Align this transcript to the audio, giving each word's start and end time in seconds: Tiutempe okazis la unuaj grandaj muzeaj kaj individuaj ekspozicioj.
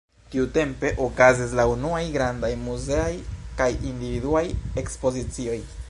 Tiutempe 0.35 0.89
okazis 1.07 1.53
la 1.59 1.65
unuaj 1.73 2.01
grandaj 2.15 2.51
muzeaj 2.63 3.13
kaj 3.61 3.69
individuaj 3.93 4.47
ekspozicioj. 4.85 5.65